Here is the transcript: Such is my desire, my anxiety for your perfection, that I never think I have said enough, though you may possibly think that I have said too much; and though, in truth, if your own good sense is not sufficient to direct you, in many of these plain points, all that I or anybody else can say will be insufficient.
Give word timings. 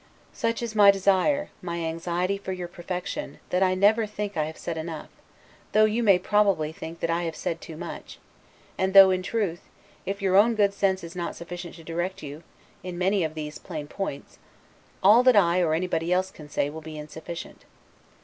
Such 0.33 0.63
is 0.63 0.73
my 0.73 0.89
desire, 0.89 1.51
my 1.61 1.81
anxiety 1.85 2.39
for 2.39 2.53
your 2.53 2.67
perfection, 2.67 3.37
that 3.51 3.61
I 3.61 3.75
never 3.75 4.07
think 4.07 4.35
I 4.35 4.45
have 4.45 4.57
said 4.57 4.75
enough, 4.75 5.09
though 5.73 5.85
you 5.85 6.01
may 6.01 6.17
possibly 6.17 6.71
think 6.71 7.01
that 7.01 7.11
I 7.11 7.21
have 7.25 7.35
said 7.35 7.61
too 7.61 7.77
much; 7.77 8.17
and 8.79 8.95
though, 8.95 9.11
in 9.11 9.21
truth, 9.21 9.61
if 10.03 10.19
your 10.19 10.35
own 10.37 10.55
good 10.55 10.73
sense 10.73 11.03
is 11.03 11.15
not 11.15 11.35
sufficient 11.35 11.75
to 11.75 11.83
direct 11.83 12.23
you, 12.23 12.41
in 12.81 12.97
many 12.97 13.23
of 13.23 13.35
these 13.35 13.59
plain 13.59 13.85
points, 13.85 14.39
all 15.03 15.21
that 15.21 15.35
I 15.35 15.61
or 15.61 15.75
anybody 15.75 16.11
else 16.11 16.31
can 16.31 16.49
say 16.49 16.71
will 16.71 16.81
be 16.81 16.97
insufficient. 16.97 17.65